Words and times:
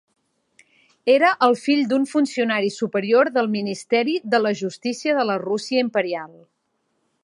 Era 1.15 1.29
el 1.47 1.53
fill 1.65 1.83
d'un 1.91 2.07
funcionari 2.13 2.73
superior 2.79 3.31
del 3.37 3.53
Ministeri 3.59 4.19
de 4.35 4.43
la 4.47 4.57
Justícia 4.65 5.19
de 5.23 5.31
la 5.33 5.41
Rússia 5.49 5.89
Imperial. 5.89 6.31